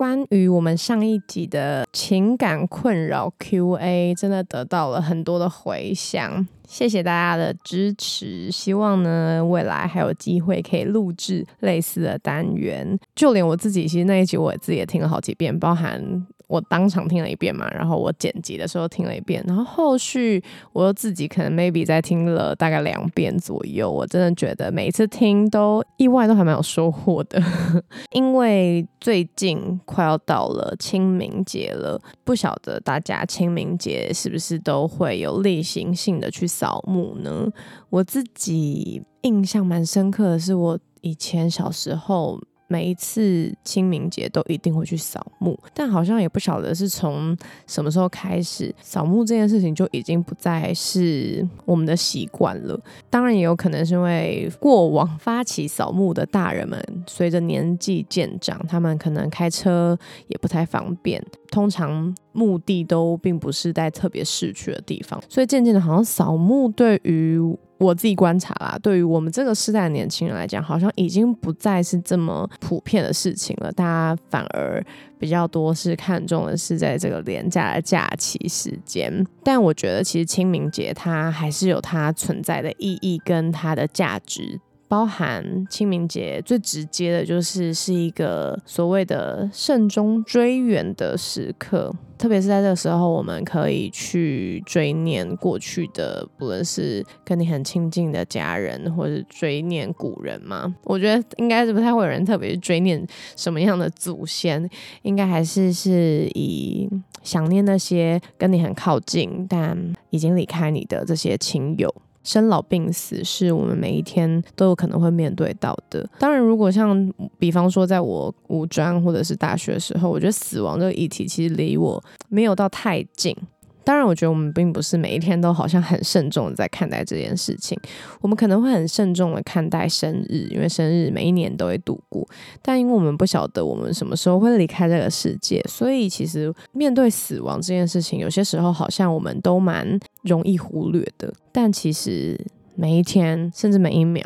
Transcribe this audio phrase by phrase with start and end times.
[0.00, 8.50] 关于我们上一集的情感困扰 Q&A，真的得到了很多的回响，谢谢大家的支持。
[8.50, 12.98] 希望呢，未来还有机会可以录制类似的单元。
[13.14, 16.26] 就连我自己，其实那一集我自己也听了好几遍，包含。
[16.50, 23.88] 我当场听了一遍嘛，然后我剪辑的时候听了一遍，然后后续我又自己可能 maybe 再听了大概两遍左右。
[23.88, 27.40] 我真的觉得每一次听都意外都还蛮有收获的，
[28.10, 37.48] 因为最近快要到了清明节了，不晓得大家清明节是不是都会有例行性的去扫墓呢？
[37.90, 42.40] 我自己印象蛮深刻的是，我以前小时候。
[42.70, 52.80] 每一次清明节都一定会去扫墓，但好像也不晓得是从什么时候开始，扫墓这件事情就已经不再是我们的习惯了。
[53.10, 59.98] 当然，也有可能是因为过往发起扫墓的大人们，随着年纪渐长，他们可能开车
[60.28, 67.36] 也不太方便，通常墓地都并不是在特别市区的地方，所以渐渐的，好像扫墓对于
[67.80, 73.72] 我自己观察啦，对于我们这个时代的年轻人来讲，好像已经不再是这么普遍的事情了。
[73.72, 74.84] 大家反而
[75.18, 79.26] 比较多是看重的是在这个廉价的假期时间。
[79.42, 84.60] 但我觉得，其实清明节它还是有它存在的意义跟它的价值。
[84.90, 100.74] 包含清明节最直接的就是是一个所谓的慎终追远的时刻，特别是在这个时候，我们可以去追念过去的，不论是跟你很亲近的家人，或者追念古人嘛。
[100.82, 104.68] 我觉得应该是不太会有人特别去追念什么样的祖先，
[105.02, 106.90] 应该还是是以
[107.22, 111.94] 想念那些跟你很靠近但已经离开你的这些亲友。
[112.30, 116.08] 生老病死是我们每一天都有可能会面对到的。
[116.16, 123.36] 当然，如果像比方说，在我五专或者是大学的时候，我觉得死亡这个议题其实离我没有到太近。
[123.82, 127.78] 当然，我觉得我们并不是每一天都好像很慎重的在看待这件事情。
[128.20, 132.26] 我们可能会很慎重的看待生日，因为生日每一年都会度过。
[132.62, 141.32] 但因为我们不晓得我们什么时候会离开这个世界，所以其实面对死亡这件事情，有些时候好像我们都蛮容易忽略的。
[141.50, 142.38] 但其实
[142.74, 144.22] 每一天，甚至每一秒，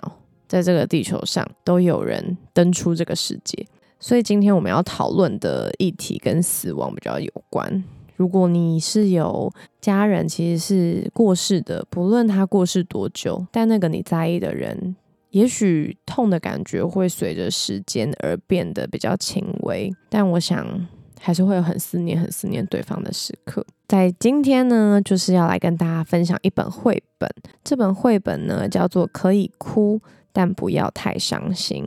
[0.48, 3.66] 在这个地球上都有人登出这个世界。
[4.00, 7.82] 所以今天我们要讨论的议题跟死亡比较有关。
[8.16, 14.94] 如果你是有家人，其实是过世的，不论他过世多久，但那个你在意的人，
[15.30, 20.86] 也许痛的感觉会随着时间而变得比较轻微，但我想
[21.20, 23.66] 还是会有很思念、很思念对方的时刻。
[23.88, 27.28] 在今天呢，就是要来跟大家分享一本绘本，
[27.62, 30.00] 这本绘本呢叫做《可以哭，
[30.32, 31.84] 但不要太伤心》。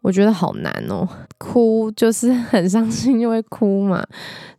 [0.00, 1.06] 我觉得好难哦，
[1.38, 4.06] 哭就是 很伤心就会哭嘛。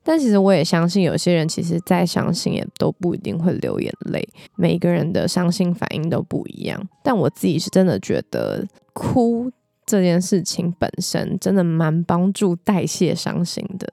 [0.03, 4.27] 但其实我也相信，有些人其实再伤心也都不一定会流眼泪。
[4.55, 6.81] 每个人的伤心反应都不一样。
[7.03, 9.51] 但我自己是真的觉得，哭
[9.85, 13.91] 这件事情本身真的蛮帮助代谢伤心的。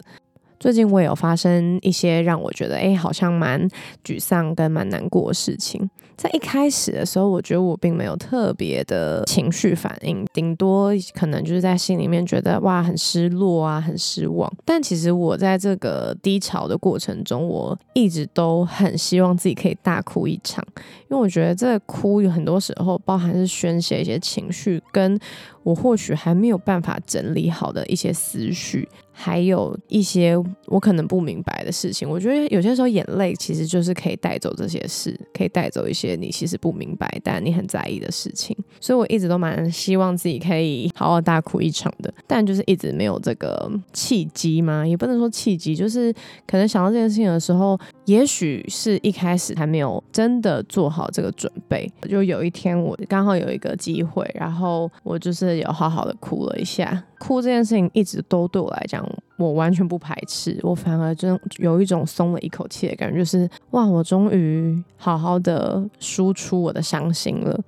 [0.59, 3.69] 最近我有发生一些让我觉得哎，好像蛮
[4.03, 5.91] 沮丧跟蛮难过的事情。
[6.17, 14.51] 在一开始的时候，我觉得我并没有特别的情绪反应，顶多可能就是在心里面觉得哇，很失落啊，很失望。
[14.65, 20.65] 但其实我在这个低潮的过程中，我一直都很希望自己可以大哭一场，
[21.11, 25.19] 因为我觉得这哭有很多时候包含是宣泄一些情绪，跟
[25.63, 28.89] 我或许还没有办法整理好的一些思绪。
[29.19, 38.55] 还有一些我可能不明白的事情，我觉得有些时候眼泪其实就是可以带走这些事，可以带走一些你其实不明白但你很在意的事情。
[38.79, 46.13] 所以我一直都蛮希望自己可以好好大哭一场的，但就是一直没有这个契机嘛，也不能说契机，就是
[46.47, 51.91] 可能想到这件事情的时候，也许是一开始还没有真的做好这个准备。
[52.07, 57.03] 就有一天我刚好有一个机会，然后我就是有好好的哭了一下。
[57.19, 67.59] 哭这件事情一直都对我来讲，我完全不排斥，我反而真有一种松了一口气的感觉，就是哇，我终于好好的输出我的伤心了。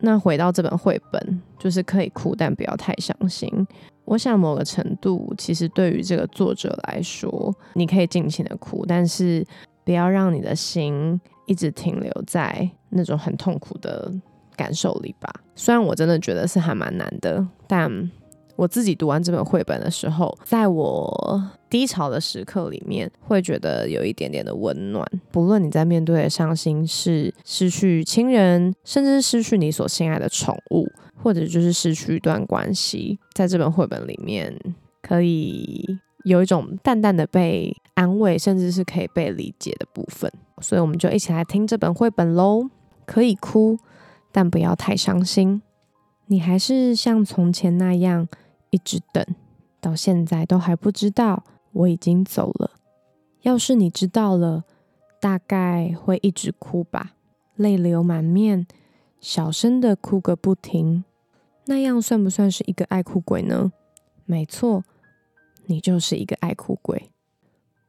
[0.00, 3.50] 那回到这本绘本，就是可以哭，但不要太伤心。
[4.04, 9.42] 我想某个程度，其实对于这个作者来说，你可以尽情的哭，但是
[9.82, 14.12] 不要让你的心一直停留在那种很痛苦的
[14.54, 15.32] 感受里吧。
[15.54, 17.90] 虽然我真的觉得是还蛮难的，但
[18.56, 25.04] 我自己读完这本绘本的时候，在我低潮的时刻里面，会觉得有一点点的温暖。
[25.32, 30.88] 不论你在面对的伤心是失去亲人，甚至失去你所心爱的宠物，
[31.20, 34.56] 或者就是失去一段关系，在这本绘本里面，
[35.02, 35.84] 可以
[36.24, 40.30] 有一种淡淡的被安慰，甚至是可以被理解的部分。
[40.60, 42.68] 所以，我们就一起来听这本绘本喽。
[43.06, 43.76] 可以哭，
[44.32, 45.60] 但不要太伤心。
[46.28, 48.26] 你还是像从前那样。
[48.74, 49.24] 一直等
[49.80, 52.72] 到现在都还不知道我已经走了。
[53.42, 54.64] 要是你知道了，
[55.20, 57.12] 大概会一直哭吧，
[57.54, 58.66] 泪流满面，
[59.20, 61.04] 小声的哭个不停。
[61.66, 63.70] 那样算不算是一个爱哭鬼呢？
[64.24, 64.82] 没错，
[65.66, 67.10] 你就是一个爱哭鬼。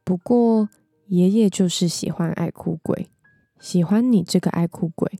[0.03, 0.69] 不过
[1.07, 3.09] 爷爷就是喜欢爱哭鬼，
[3.59, 5.19] 喜欢你这个爱哭鬼，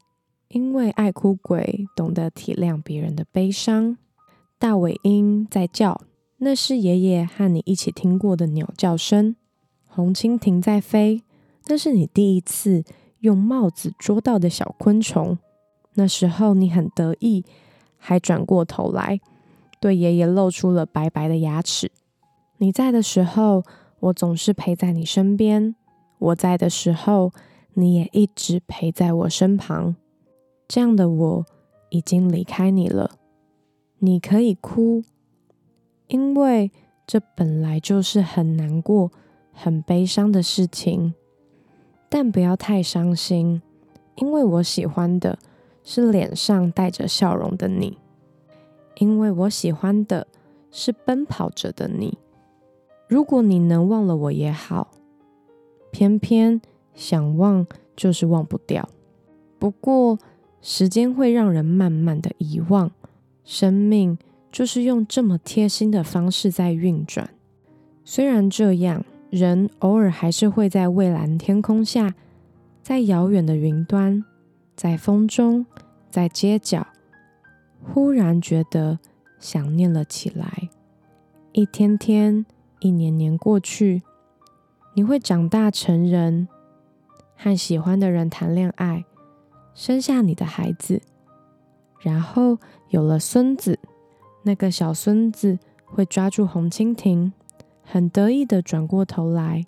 [0.49, 3.97] 因为爱哭鬼懂得体谅别人的悲伤。
[4.57, 5.99] 大尾鹰在叫，
[6.37, 9.35] 那是爷爷和你一起听过的鸟叫声。
[9.85, 11.23] 红蜻蜓在飞，
[11.67, 12.83] 那是你第一次
[13.19, 15.37] 用帽子捉到的小昆虫。
[15.95, 17.43] 那时候你很得意，
[17.97, 19.19] 还转过头来
[19.79, 21.91] 对爷爷露出了白白的牙齿。
[22.57, 23.63] 你在的时候，
[23.99, 25.75] 我总是陪在你身边；
[26.17, 27.33] 我在的时候，
[27.73, 29.97] 你也一直陪在我身旁。
[30.65, 31.45] 这样的我
[31.89, 33.17] 已经离开你了。
[34.05, 35.03] 你可以哭，
[36.07, 36.71] 因为
[37.07, 39.11] 这本来就是很难过、
[39.51, 41.15] 很悲伤的事情。
[42.07, 43.63] 但不要太伤心，
[44.17, 45.39] 因为我喜欢的
[45.83, 47.97] 是脸上带着笑容的你，
[48.99, 50.27] 因为我喜欢的
[50.69, 52.19] 是奔跑着的你。
[53.07, 54.91] 如果你能忘了我也好，
[55.91, 56.61] 偏偏
[56.93, 57.65] 想忘
[57.95, 58.87] 就是忘不掉。
[59.57, 60.19] 不过
[60.61, 62.91] 时间会让人慢慢的遗忘。
[63.45, 64.17] 生命
[64.51, 67.29] 就是用这么贴心的方式在运转。
[68.03, 72.13] 虽然这样，人偶尔还是会在蔚蓝天空下，
[72.81, 74.23] 在遥远的云端，
[74.75, 75.65] 在风中，
[76.09, 76.87] 在街角，
[77.83, 78.99] 忽然觉得
[79.39, 80.69] 想念了起来。
[81.51, 82.45] 一天天，
[82.79, 84.01] 一年年过去，
[84.95, 86.47] 你会长大成人，
[87.35, 89.05] 和喜欢的人谈恋爱，
[89.73, 91.01] 生下你的孩子。
[92.05, 92.59] 然后
[92.89, 93.79] 有了孙子，
[94.43, 97.33] 那个小孙子会抓住红蜻蜓，
[97.81, 99.65] 很得意的转过头来，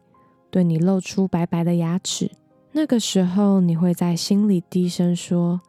[0.52, 2.30] 对你露出白白的牙齿。
[2.74, 5.62] 那个时候，你会在心里低声说：“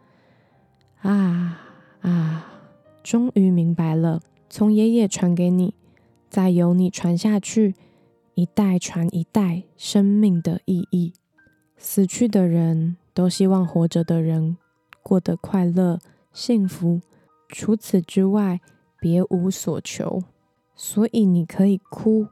[1.00, 1.58] 啊
[2.02, 2.44] 啊，
[3.02, 4.20] 终于明白了，
[4.50, 5.72] 从爷爷传给你，
[6.28, 7.74] 再由你传下去，
[8.34, 11.14] 一代传一代，生命的意义。
[11.78, 14.58] 死去的人都希望活着的人
[15.02, 15.98] 过得快乐。”
[16.38, 17.00] 幸福，
[17.48, 18.60] 除此之外
[19.00, 20.22] 别无所求。
[20.76, 22.28] 所以你可以哭，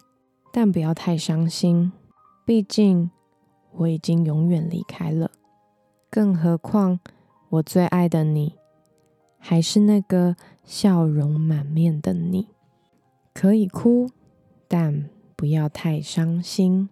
[0.52, 1.90] 但不要太伤心。
[2.44, 3.10] 毕竟
[3.72, 5.32] 我已经永远离开了。
[6.08, 7.00] 更何况
[7.48, 8.54] 我最爱的你，
[9.38, 12.46] 还是那个笑容满面的你。
[13.34, 14.08] 可以哭，
[14.68, 16.88] 但不要太伤心。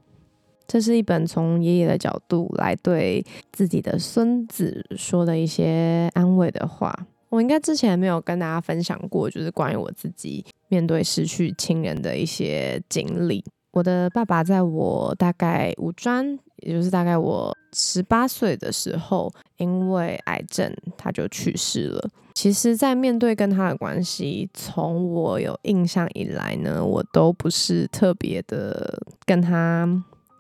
[0.67, 7.07] 这是一本从爷爷的角度来对自己的孙子说的一些安慰的话。
[7.29, 13.45] 我应该之前没有跟大家分享过，就是关于我自己面对失去亲人的一些经历。
[13.73, 22.09] 我的爸爸在我大概五专，也就是大概我十八岁的时候，因为癌症他就去世了。
[22.35, 29.89] 其实，在面对跟他的关系，从我有印象以来呢，我都不是特别的跟他。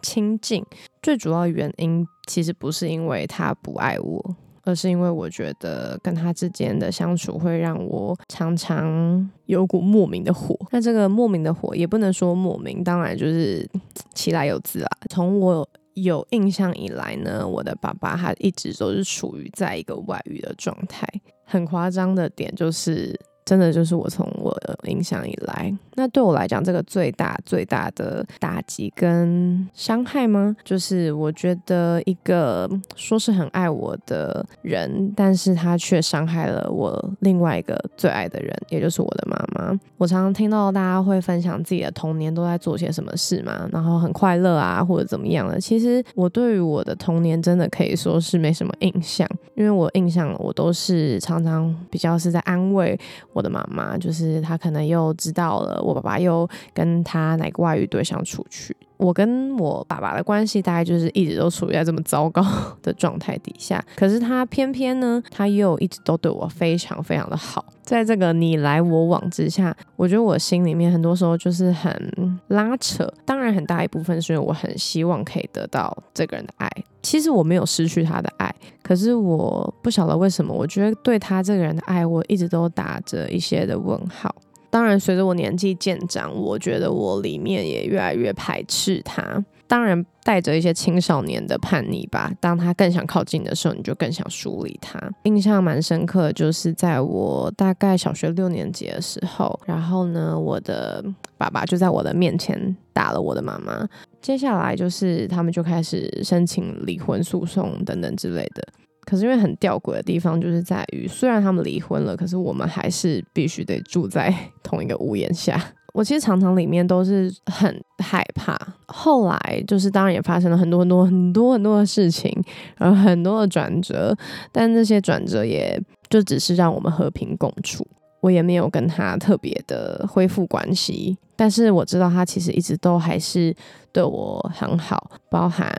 [0.04, 0.62] 亲近
[1.02, 10.54] 最主要原因其实不是因为他不爱我，而是因为我觉得跟他之间的相处会让我常常有股莫名的火。
[10.70, 13.66] 那这个莫名的火也不能说莫名，当然就是
[14.14, 14.90] 其来有自啊。
[15.08, 21.08] 从我有印象以来呢，我的爸爸他一直都是处于在一个外遇的状态。
[21.46, 23.18] 很夸张的点就是。
[23.46, 24.50] 真的就是我从我
[24.82, 30.56] 的印象以来，那对我来讲，这个最大最大的打击跟伤害吗？
[30.64, 39.78] 就是我觉得一个说是很爱我的人，但是他却伤害了我另外一个最爱的人，也就是我的妈妈。
[39.98, 45.60] 我常常听到大家会分享自己的童年都在做些什么事嘛，然后很快乐啊，或者怎么样的。
[45.60, 52.98] 其实我对于我的童年真的可以说是没什么印象，因为我印象我都是常常比较是在安慰。
[53.32, 58.74] 我的妈妈，就是她可能又知道了我爸爸又跟他哪个外遇对象出去。
[58.96, 62.42] 我跟我爸爸的关系大概就是一直都处于在这么糟糕
[62.80, 67.62] 的状态底下，可是他偏偏呢，他又一直都对我非常非常的好。
[67.82, 73.06] 在这个你来我往之下，我觉得我心里面很多时候就是很拉扯。
[73.26, 76.70] 当然，很大一部分是因为我很希望可以得到这个人的爱。
[77.02, 84.34] 其实我没有失去他的爱，可是我不晓得为什么，我觉得对他这个人的爱，我一直都打着一些的问号。
[84.74, 89.22] 当然，随着我年纪渐长，我觉得我里面也越来越排斥他。
[89.68, 92.28] 当然，带着一些青少年的叛逆吧。
[92.40, 94.98] 当他更想靠近的时候，你就更想疏离他。
[95.22, 101.04] 印象蛮深刻，就是在我大概小学六年级的时候，然后呢，我的
[101.38, 103.88] 爸爸就在我的面前打了我的妈妈。
[104.20, 108.66] 接下来就是他们就开始申请离婚诉讼等等之类的。
[109.04, 115.60] 可是因为很吊诡的地方，就是在于虽然他们离婚了，可是我们还是必须得住在 同一个屋檐下。
[115.92, 118.58] 我其实常常里面都是很害怕。
[118.86, 122.36] 后来就是当然也发生了很多很多很多很多的事情，
[122.76, 124.12] 然后很多的转折，
[124.50, 125.80] 但这些转折也
[126.10, 127.86] 就只是让我们和平共处。
[128.20, 133.54] 我也没有跟他特别的恢复关系，但是我知道他其实一直都还是
[133.92, 135.70] 对我很好，包含。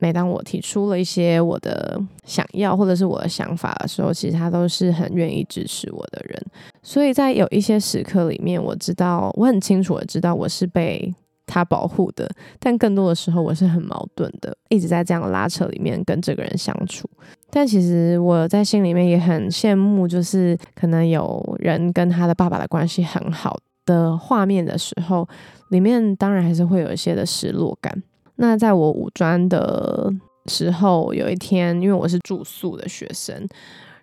[0.00, 6.42] 每当我提出了一些我的想要或者是我的想法的时候，其实他都是很愿意支持我的人。
[6.82, 11.14] 所以在有一些时刻里面，我知道我很清楚的知道我是被
[11.46, 12.28] 他保护的，
[12.58, 17.08] 但更多的时候我是很矛盾的，一直在这样拉扯里面跟这个人相处。
[17.50, 25.28] 但其实我在心里面也很羡慕，就是可能有人跟他的爸爸的关系很好的画面的时候，
[25.70, 28.02] 里面当然还是会有一些的失落感。
[28.40, 30.10] 那在我五专的
[30.46, 33.46] 时候，有一天，因为我是住宿的学生。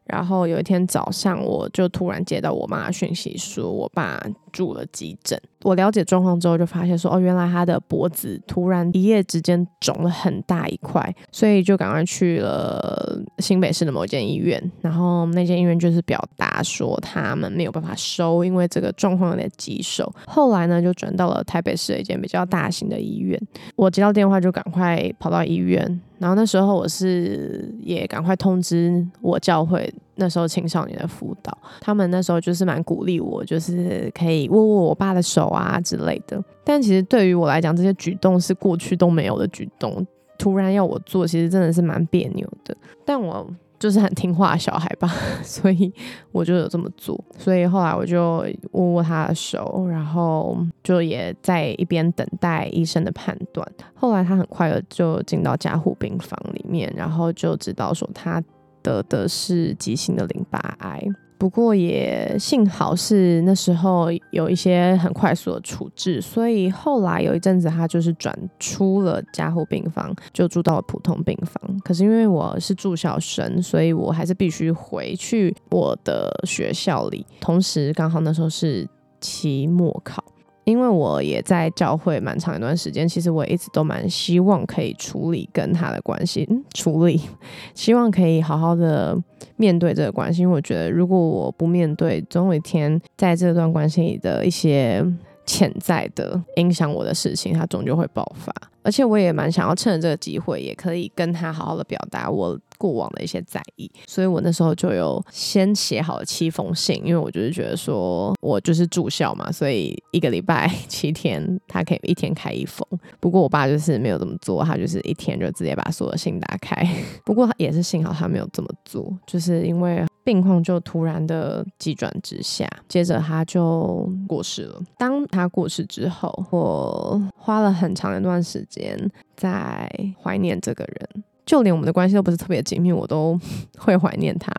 [0.07, 4.21] 然后有一天早上，我就突然接到我妈的讯息，说我爸
[4.51, 5.39] 住了急诊。
[5.63, 14.71] 我了解状况之后，就发现说，哦，原来他的脖子突然一夜之间肿了很大一块，所以就赶快去了新北市的某间医院。
[14.81, 20.09] 然后那间医院就是表达说，他们没有办法收，因为这个状况有点棘手。
[20.25, 23.37] 后来呢，就转到了台北市的一间比较大型的医院。
[23.75, 25.99] 我接到电话就赶快跑到医院。
[26.19, 36.43] 然后那时候我是也赶快通知我教会那时候青少年的辅导，他们那时候就是蛮鼓励我，就是可以握握我爸的手啊之类的。
[36.63, 40.05] 但其实对于我来讲，这些举动是过去都没有的举动，
[40.37, 42.75] 突然要我做，其实真的是蛮别扭的。
[43.05, 43.47] 但我。
[43.79, 45.07] 就是很听话的小孩吧，
[45.43, 45.93] 所以
[46.31, 47.23] 我就有这么做。
[47.37, 53.67] 所以后来我就握握他的手，然后就也在一边等待医生的判断。
[53.93, 58.41] 后来他很快的就进到加护病房里面，然后就知道说他
[58.81, 61.01] 得的是急性的淋巴癌。
[61.37, 71.79] 不过也幸好是那时候有一些很快速的处置，所以后来有一阵子他就是转出了加护病房，就住到了普通病房。
[71.83, 77.25] 可是因为我是住校生，所以我还是必须回去我的学校里。
[77.39, 78.87] 同时刚好那时候是
[79.21, 80.23] 期末考。
[80.67, 87.21] 因为我也在教会蛮长一段时间，其实我一直都蛮希望可以处理跟他的关系，处理，
[87.73, 89.17] 希望可以好好的
[89.55, 90.41] 面对这个关系。
[90.41, 95.01] 因为我觉得，如果我不面对，总有一天在这段关系里的一些
[95.45, 98.53] 潜在的影响我的事情，它终究会爆发。
[98.83, 102.59] 而且我也蛮想要趁着这个机会，也可以跟他好好的表达我。
[102.77, 112.87] 过往的一些在意，所以我那时候就有先写好了七封信，因为我就是觉得说我就是住校嘛，所以一个礼拜 七天，他可以一天开一封。
[113.19, 116.87] 不过我爸就是没有这么做，他就是一天就直接把所有信打开。
[117.25, 124.81] 不过也是幸好他没有这么做，就是因为病况就突然的急转直下，接着他就过世了。
[124.97, 128.97] 当他过世之后，我花了很长一段时间
[129.35, 129.89] 在
[130.21, 131.23] 怀念这个人。
[131.47, 133.39] 就连我们的关系都不是特别紧密，我都
[133.77, 134.51] 会怀念他，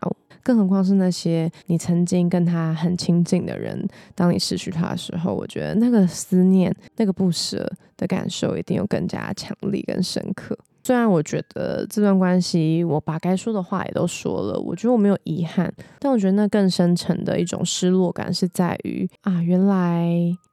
[0.43, 3.87] 更何况是那些你曾经跟他很亲近的人。
[4.15, 10.57] 当你失去他的时候，我觉得那个思念、那个不舍的感受，一定有更加强烈跟深刻。
[10.83, 20.09] 虽然我觉得这段关系，我把该说的话也都说了，我觉得我没有遗憾，但我觉得那更深层的一种失落感是在于啊，原来。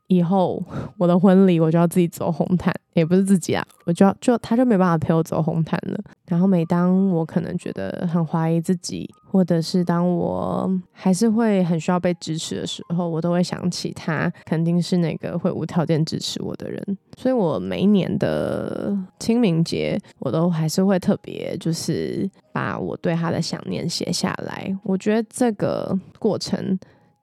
[0.08, 0.62] 以后
[0.96, 5.98] 我的婚礼我就要自己走红毯，也不是自己啊，我就要就他就没办法陪我走红毯了。
[6.26, 16.98] 然后每当我可能觉得很怀疑自己，或者是当我还是会很需要被支持的时候，我都会想起他肯定是那个会无条件支持我的人。
[17.16, 24.76] 所以我每一年的清明节，我都还是会特别就是把我对他的想念写下来。
[24.82, 26.78] 我觉得这个过程。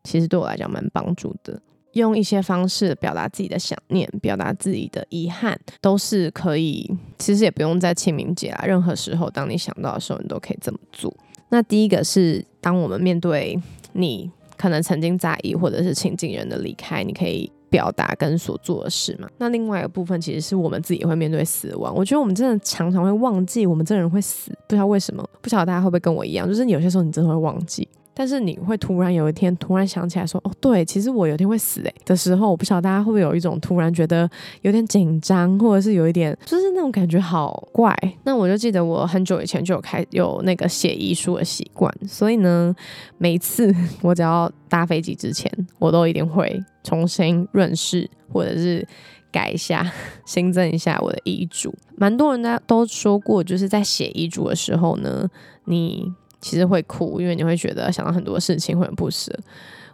[0.05, 1.57] 其实对我来讲蛮帮助的。
[1.93, 6.89] 用一些方式表达自己的想念，表达自己的遗憾，都是可以。
[7.17, 11.15] 其实也不用在清明节啊，任何时候，当你想到的时候，你都可以这么做。
[11.49, 13.59] 那第一个是，当我们面对
[13.93, 19.29] 你可能曾经在意或者是亲近人的离开，你可以表达跟所做的事嘛。
[19.37, 21.93] 那另外一个部分，其实是我们自己会面对死亡。
[21.95, 25.23] 我觉得我们真的常常会忘记，我们这人会死，不知道为什么。
[25.41, 27.87] 不晓得大家会不会跟我一样，就是有些时候你真的会忘记。
[28.13, 34.29] 但是你会突然有一天突然想起来说，哦，对，其实我有一天会死诶的时候，我不晓得大家会不会有一种突然觉得
[34.61, 37.95] 有点紧张，或者是有一点就是那种感觉好怪。
[38.23, 42.75] 那我就记得我很久以前就有开有那个写遗书的习惯，所以呢，
[43.17, 48.87] 每次我只要搭飞机之前，我都一定会重新润饰或者是
[49.31, 49.91] 改一下、
[50.25, 51.73] 新增一下我的遗嘱。
[51.95, 55.27] 蛮多人呢都说过，就是在写遗嘱的时候呢，
[55.65, 56.13] 你。
[56.43, 59.31] 其实会哭，因为你会觉得想到很多事情会很不舍。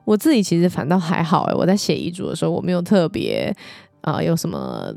[0.03, 3.55] 我自己其实反倒还好诶，我在写遗嘱的时候，我没有特别
[4.01, 4.91] 啊有什么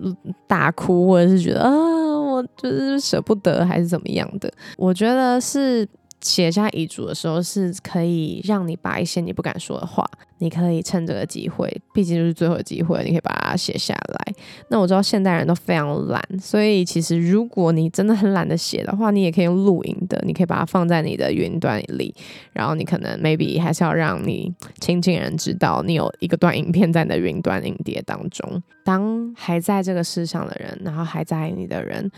[0.48, 4.52] 大哭，或者是觉得啊我就是舍不得还是怎么样的。
[4.76, 5.86] 我觉得是。
[6.22, 14.34] 写下遗嘱的时候，是可以让你把一些你不敢说的话，你可以趁这个机会，毕竟就是最后的机会，你可以把它写下来。
[14.68, 22.14] 那我知道现代人都非常懒，所以其实如果你真的很懒得写的话，你也可以用录音的，你可以把它放在你的云端里，
[22.52, 28.62] 然后你可能 maybe 还是要让你亲近人知道你有一个段影片在你的云端影碟当中。
[28.84, 32.10] 当还在这个世上的人，然后还在你的人，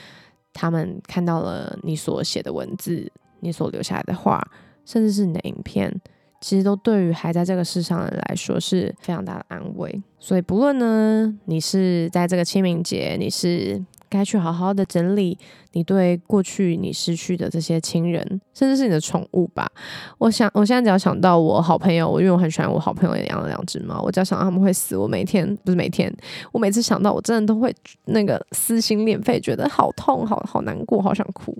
[0.52, 3.10] 他们看到了你所写的文字。
[3.44, 4.42] 你所留下来的话，
[4.84, 5.94] 甚至是你的影片，
[6.40, 10.02] 其实都对于还在这个世上的人来说是非常大的安慰。
[10.18, 13.84] 所以，不论呢，你是在这个清明节，你是。
[14.06, 15.36] 该去好好的整理
[15.74, 19.70] 你对过去你失去的这些亲人，甚至是你的宠物吧。
[20.16, 26.10] 我想，我现在只要想到我好朋友，我因为我很喜欢我好朋友养了两只猫，我只要想到他们会死，我每天不是每天，
[26.52, 27.74] 我每次想到，我真的都会
[28.06, 31.54] 那个撕心裂肺，觉得好痛，好好难过，好想哭。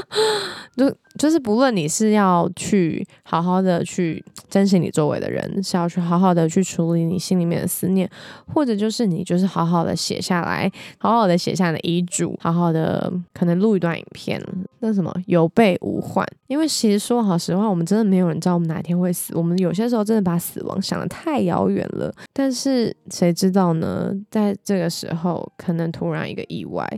[0.76, 8.10] 就就是不论你是要去好好的去珍惜你周围的人，是要去好好的去处理你心里面的思念，
[8.52, 11.76] 或者就是你就是好好的写下来，好好的写下的。
[11.86, 14.42] 遗嘱，好好的，可能录一段影片，
[14.78, 16.26] 那什么有备无患。
[16.46, 19.36] 因为其实说好实话，我们真的没有人知道我们哪天会死。
[19.36, 22.10] 我们有些时候真的把死亡想得太遥远了。
[22.32, 24.10] 但是谁知道呢？
[24.30, 26.88] 在这个时候，可能突然一个意外，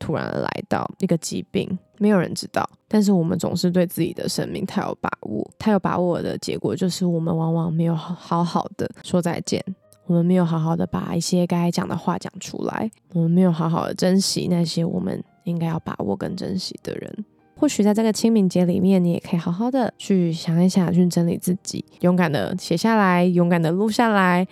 [0.00, 2.68] 突然来到一个疾病，没有人知道。
[2.88, 9.64] 但是我们总是对自己的生命太有把握，太有把握的结果就是我们往往没有好好的说再见。
[10.06, 17.24] 我们没有好好的把一些该讲的话讲出来，我们没有好好的珍惜那些我们应该要把握跟珍惜的人。
[17.56, 24.46] 或许在这个清明节里面，你也可以好好的去想一想，去整理自己，勇敢的写下来，勇敢的录下来，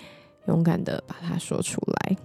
[0.48, 2.16] 勇敢的把它说出来，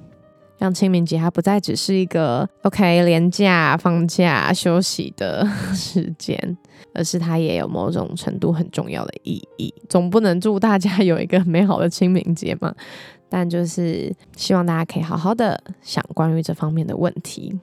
[0.58, 6.58] 让清明节它不再只是一个 OK 廉假放假休息的 时间，
[6.96, 9.72] 而是它也有某种程度很重要的意义。
[9.88, 12.74] 总不能祝大家 有一个美好的清明节嘛？
[13.30, 17.58] 但就是希望大家可以好好的想关于这方面的问题，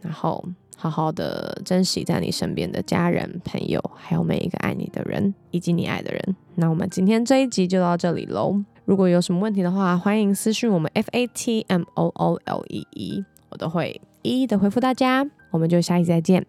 [0.00, 0.44] 然后
[0.76, 6.36] 好好的珍惜在你身边的家人、朋友，还有每一个爱你的人以及你爱的人。
[6.54, 8.62] 那我们今天这一集就到这里喽。
[8.84, 15.28] 如果有什么问题的话，欢迎私讯我们 F A T M O O L E E，我都会一一的回复大家。
[15.50, 16.46] 我们就下集再见，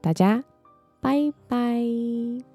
[0.00, 0.44] 大家
[1.00, 2.51] 拜拜。